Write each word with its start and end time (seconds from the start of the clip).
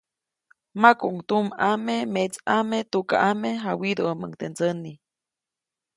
Makuʼuŋ 0.81 1.15
tumʼame, 1.29 1.95
metsʼame, 2.13 2.77
tukaʼame, 2.91 3.49
jawyiduʼämuŋ 3.63 4.31
teʼ 4.39 4.49
ndsäni. 4.51 4.91